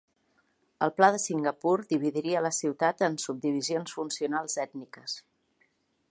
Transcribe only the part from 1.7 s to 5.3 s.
dividiria la ciutat en subdivisions funcionals ètniques.